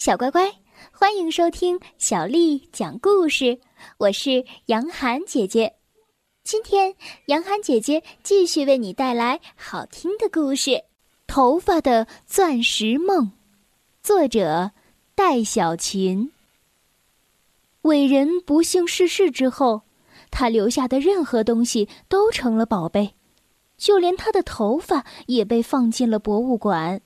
[0.00, 0.50] 小乖乖，
[0.90, 3.60] 欢迎收听小丽讲故事。
[3.98, 5.74] 我是杨涵姐姐，
[6.42, 6.94] 今天
[7.26, 10.70] 杨涵姐姐继续为你带来好听的故事
[11.26, 13.26] 《头发的钻石梦》，
[14.02, 14.70] 作者
[15.14, 16.32] 戴小琴。
[17.82, 19.82] 伟人不幸逝世之后，
[20.30, 23.12] 他留下的任何东西都成了宝贝，
[23.76, 27.02] 就连他的头发也被放进了博物馆。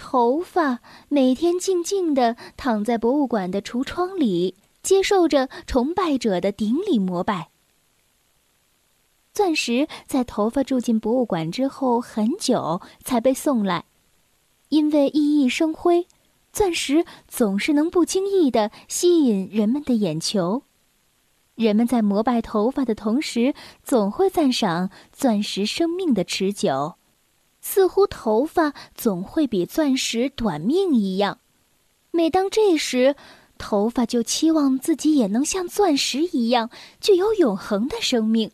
[0.00, 7.50] 头发每天静静地躺在博物馆的橱窗里，接受着崇拜者的顶礼膜拜。
[9.34, 13.84] 钻石在头发住进博物馆之后很久才被送来，
[14.70, 16.06] 因为熠熠生辉，
[16.50, 20.62] 钻石总是能不经意地吸引人们的眼球。
[21.56, 23.54] 人们在膜拜头发的同时，
[23.84, 26.94] 总会赞赏钻石生命的持久。
[27.60, 31.38] 似乎头发总会比钻石短命一样，
[32.10, 33.14] 每当这时，
[33.58, 36.70] 头发就期望自己也能像钻石一样
[37.00, 38.50] 具有永恒的生命。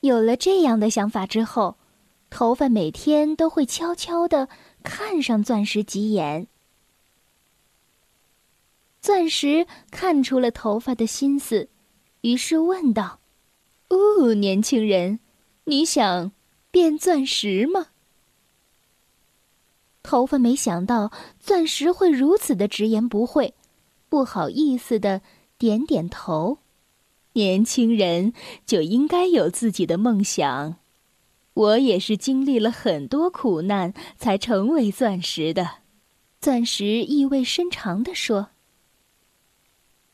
[0.00, 1.76] 有了这样的想法之后，
[2.28, 4.48] 头发每天都会悄悄地
[4.82, 6.46] 看上钻石几眼。
[9.00, 11.68] 钻石看出了头发的心思，
[12.20, 13.18] 于是问道
[13.88, 15.18] ：“哦，年轻人，
[15.64, 16.32] 你想？”
[16.72, 17.88] 变钻石吗？
[20.02, 23.54] 头发没想到钻石会如此的直言不讳，
[24.08, 25.20] 不好意思的
[25.58, 26.58] 点点头。
[27.34, 28.32] 年轻人
[28.66, 30.76] 就应该有自己的梦想，
[31.54, 35.68] 我也是经历了很多苦难才成为钻石的。
[36.40, 38.48] 钻石意味深长的说。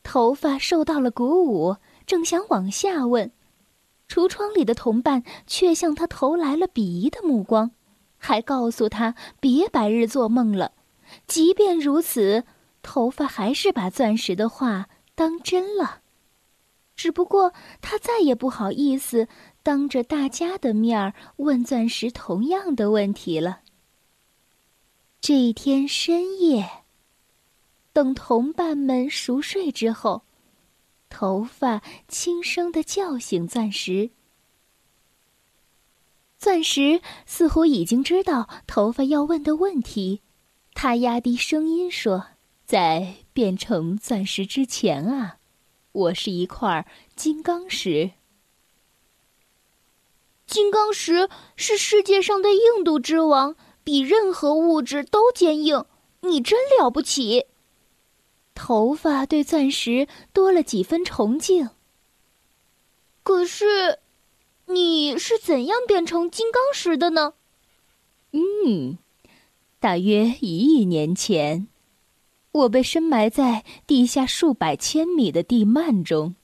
[0.02, 3.30] 头发受到了鼓舞，正想往下问。
[4.08, 7.70] 橱窗里的同伴却向他投来了鄙夷的目光，
[8.16, 10.72] 还告诉他别白日做梦了。
[11.26, 12.44] 即便如此，
[12.82, 16.00] 头发还是把钻石的话当真了。
[16.96, 19.28] 只不过他再也不好意思
[19.62, 23.60] 当着大家的面儿问钻石同样的问题了。
[25.20, 26.68] 这一天深夜，
[27.92, 30.22] 等同伴们熟睡之后。
[31.08, 34.10] 头发轻声的叫醒钻石。
[36.38, 40.22] 钻石似乎已经知道头发要问的问题，
[40.72, 42.26] 他压低声音说
[42.64, 45.38] ：“在变成钻石之前啊，
[45.90, 46.86] 我是一块
[47.16, 48.12] 金刚石。
[50.46, 55.84] 金刚石是世界上的硬度之王，比任何物质都坚硬。
[56.20, 57.46] 你真了不起。”
[58.68, 61.70] 头发对钻石多了几分崇敬。
[63.22, 63.98] 可是，
[64.66, 67.32] 你是怎样变成金刚石的呢？
[68.32, 68.98] 嗯，
[69.80, 71.66] 大约一亿年前，
[72.52, 76.34] 我被深埋在地下数百千米的地幔中，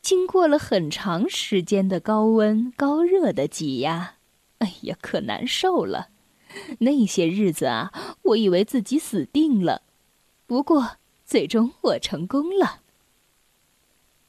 [0.00, 4.14] 经过了很长时间的高温高热的挤压，
[4.60, 6.08] 哎呀，可难受了。
[6.78, 9.82] 那些日子啊，我以为自己死定了。
[10.46, 10.92] 不过。
[11.34, 12.82] 最终我成功了。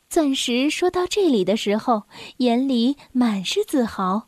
[0.10, 2.06] 钻石说到这里的时候，
[2.38, 4.28] 眼里满是自豪。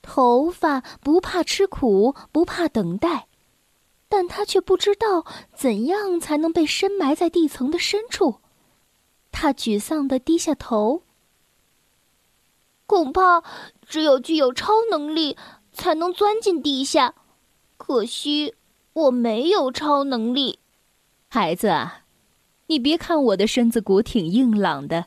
[0.00, 3.26] 头发不怕吃苦，不怕等待，
[4.08, 8.36] 但他却不知道怎样才能被深埋在地层的深处。
[9.30, 11.02] 他沮丧的低下头。
[12.86, 13.42] 恐怕
[13.86, 15.36] 只有具有超能力
[15.70, 17.14] 才能钻进地下，
[17.76, 18.54] 可惜
[18.94, 20.60] 我没有超能力。
[21.34, 22.04] 孩子啊，
[22.68, 25.06] 你别看我的身子骨挺硬朗的，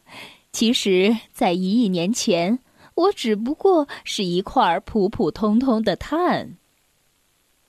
[0.52, 2.60] 其实，在一亿年前，
[2.96, 6.58] 我只不过是一块普普通通的碳。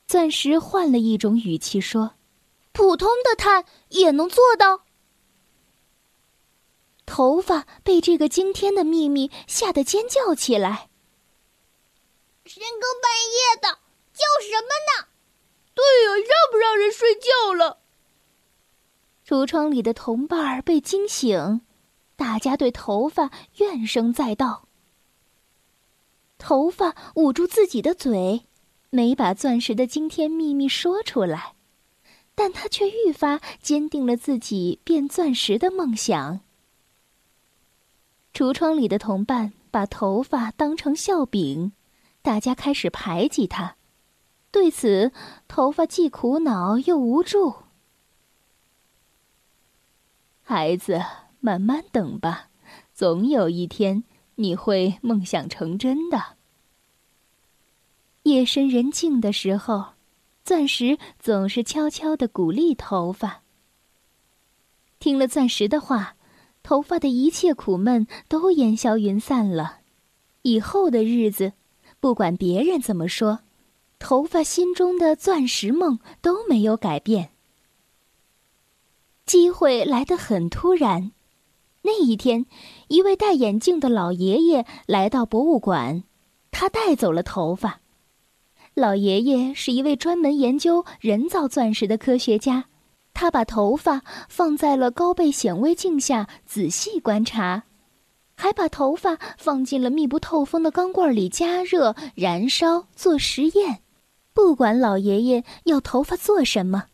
[0.09, 2.15] 钻石换了一种语气说
[2.75, 4.81] ：“普通的碳也能做到？”
[7.07, 10.89] 头发被这个惊天的秘密吓得尖叫起来。
[12.45, 13.79] 深更半夜的
[14.13, 15.07] 叫什么呢？
[15.75, 17.79] 对呀，让不让人睡觉了？
[19.29, 21.61] 橱窗里的同伴儿被惊醒，
[22.17, 24.69] 大家对头发怨声载道。
[26.39, 28.47] 头发捂住自己的嘴，
[28.89, 31.53] 没把钻石的惊天秘密说出来，
[32.35, 36.41] 但他却愈发坚定了自己变钻石的梦想。
[38.33, 41.73] 橱窗里的同伴把头发当成笑柄，
[42.23, 43.77] 大家开始排挤他。
[44.51, 45.13] 对此，
[45.47, 47.68] 头发既苦恼又无助。
[50.51, 50.99] 孩子，
[51.41, 52.49] 慢慢等吧，
[52.95, 54.05] 总有一天
[54.37, 56.37] 你会梦想成真的。
[58.23, 59.89] 夜深人静的时候，
[60.47, 63.43] 钻石总是悄悄的鼓励头发。
[64.99, 66.17] 听了钻石的话，
[66.63, 69.81] 头发的一切苦闷都烟消云散了。
[70.41, 71.53] 以后的日子，
[72.01, 73.41] 不管别人怎么说，
[73.99, 77.33] 头发心中的钻石梦都没有改变。
[79.29, 81.13] 机会来得很突然，
[81.83, 82.47] 那一天，
[82.89, 86.03] 一位戴眼镜的老爷爷来到博物馆，
[86.51, 87.83] 他带走了头发。
[88.73, 92.65] 老爷爷是一位专门研究人造钻石的科学家，
[93.13, 97.65] 他把头发放在了高倍显微镜下仔细观察，
[98.35, 103.83] 还把头发放进了密不透风的钢罐里加热、燃烧做实验。
[104.33, 106.85] 不管老爷爷要头发做什么。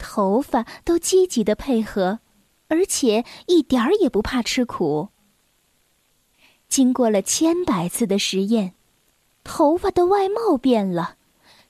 [0.00, 2.18] 头发都积极的配合，
[2.68, 5.10] 而且一点儿也不怕吃苦。
[6.68, 8.74] 经过了千百次的实验，
[9.44, 11.16] 头发的外貌变了，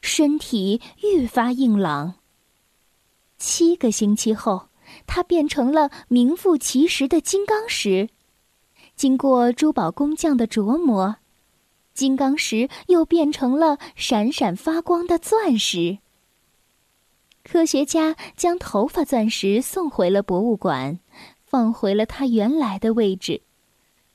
[0.01, 2.15] 身体愈发硬朗。
[3.37, 4.69] 七个星期后，
[5.07, 8.11] 它变成了名副其实的金刚石。
[8.95, 11.17] 经过珠宝工匠的琢磨，
[11.95, 15.99] 金刚石又变成了闪闪发光的钻石。
[17.51, 21.01] 科学家将头发钻石送回了博物馆，
[21.45, 23.41] 放回了它原来的位置。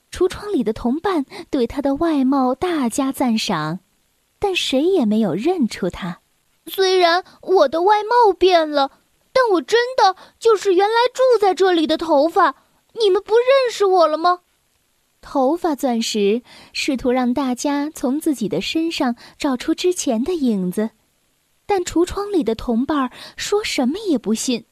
[0.10, 3.80] 橱窗里的同伴对它的外貌大加赞赏，
[4.40, 6.20] 但谁也没有认出它。
[6.68, 8.92] 虽然我的外貌变了，
[9.34, 12.56] 但我真的就是原来住在这里的头发。
[12.94, 14.40] 你们不认识我了吗？
[15.20, 16.42] 头发钻石
[16.72, 20.92] 试图让大家从自己的身上找出之前的影子。
[21.66, 24.66] 但橱窗里的同伴说什么也不信。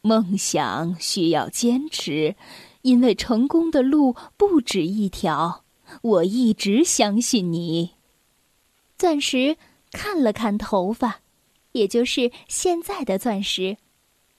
[0.00, 2.36] 梦想需要坚持，
[2.82, 5.64] 因为成功的路不止一条。
[6.02, 7.92] 我一直相信你。
[8.96, 9.56] 钻石
[9.92, 11.20] 看了看头发，
[11.72, 13.76] 也就是现在的钻石，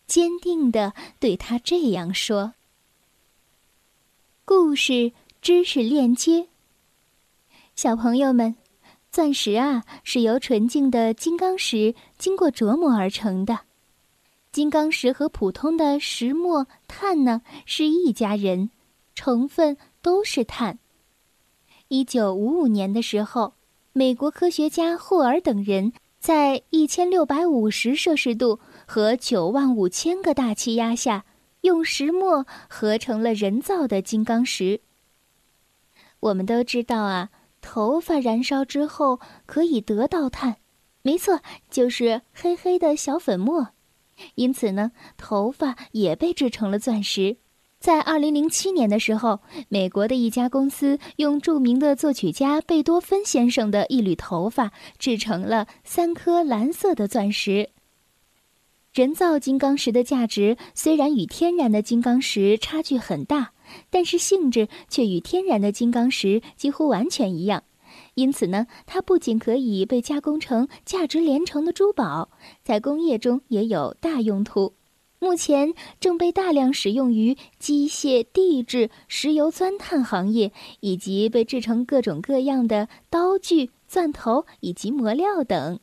[0.08, 2.54] 坚定的对他这样说
[4.44, 6.48] ：“故事知识链接，
[7.76, 8.56] 小朋友们。”
[9.16, 13.62] 钻石啊，是由纯净的金刚石经过琢磨而成的。
[14.52, 18.72] 金刚石和普通的石墨、碳呢是一家人，
[19.14, 20.80] 成分都是碳。
[21.88, 23.54] 一九五五年的时候，
[23.94, 31.24] 美国科学家霍尔等人在一千六百五十摄氏度和九万五千个大气压下，
[31.62, 34.82] 用石墨合成了人造的金刚石。
[36.20, 37.30] 我们都知道啊。
[37.66, 40.58] 头发燃烧之后可以得到碳，
[41.02, 41.42] 没错，
[41.72, 43.70] 就是黑黑的小粉末。
[44.36, 47.38] 因此呢，头发也被制成了钻石。
[47.80, 57.72] 在二零零七年的时候，美国的一家公司用著名的作曲家贝多芬先生的一缕头发制成了三颗蓝色的钻石。
[58.94, 63.54] 人造金刚石的价值虽然与天然的金刚石差距很大。
[63.90, 67.64] 但是性质却与天然的金刚石几乎完全一样，
[68.14, 72.30] 因此呢，它不仅可以被加工成价值连城的珠宝，
[72.64, 74.74] 在工业中也有大用途。
[75.18, 80.52] 目前正被大量使用于机械、地质、石油钻探行业，
[80.82, 85.80] 以及被制成各种各样的刀具、钻头以及磨料等。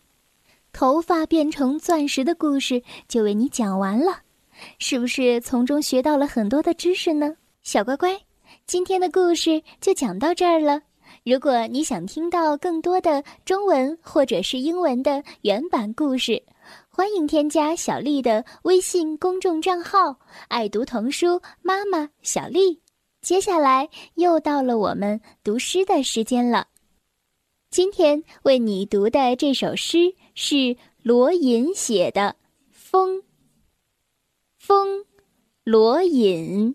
[0.73, 4.21] 头发变成钻石的故事就为你讲完了，
[4.79, 7.37] 是不是从中学到了很多的知识呢？
[7.63, 8.21] 小乖乖，
[8.67, 10.83] 今天的故事就讲到这儿了。
[11.25, 16.43] 如果你想听到更多的中文或者是英文的原版故事，
[16.89, 22.81] 欢迎添加小丽的微信公众账号“爱读童书妈妈小丽”。
[23.23, 26.67] 接下来又到了我们读诗的时间了。
[27.71, 32.23] 今天为你读的这首诗是罗隐写的
[32.73, 33.19] 《风》。
[34.59, 35.05] 风，
[35.63, 36.75] 罗隐。